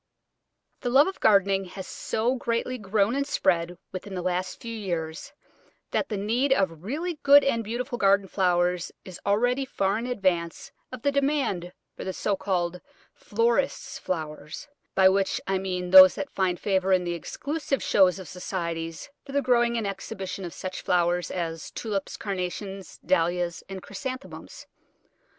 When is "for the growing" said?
19.23-19.77